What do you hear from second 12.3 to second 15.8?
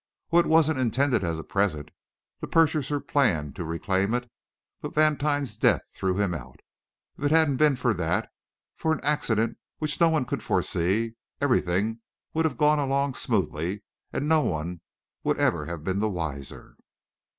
would have gone along smoothly and no one would ever